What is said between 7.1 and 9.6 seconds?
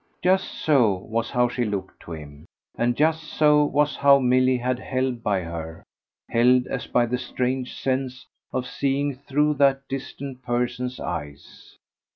strange sense of seeing through